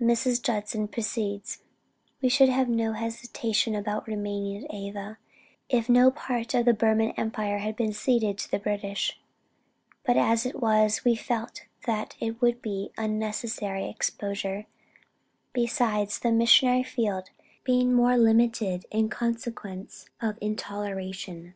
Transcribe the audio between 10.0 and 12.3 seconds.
But as it was, we felt that